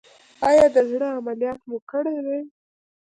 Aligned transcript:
ایا 0.49 0.65
د 0.75 0.77
زړه 0.89 1.07
عملیات 1.17 1.59
مو 1.69 1.77
کړی 1.91 2.17
دی؟ 2.25 2.39